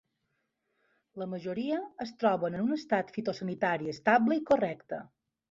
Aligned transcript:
La 1.21 1.27
majoria 1.33 1.81
es 2.05 2.13
troben 2.23 2.57
en 2.61 2.65
un 2.65 2.77
estat 2.79 3.13
fitosanitari 3.19 3.93
estable 3.95 4.41
i 4.43 4.45
correcte. 4.51 5.03